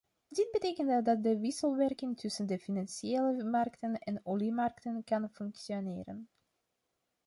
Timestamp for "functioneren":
5.29-6.29